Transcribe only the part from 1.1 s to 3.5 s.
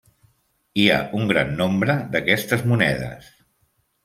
un gran nombre d'aquestes monedes.